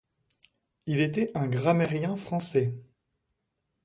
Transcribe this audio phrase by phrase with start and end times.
[0.87, 2.73] Il était un grammairien français.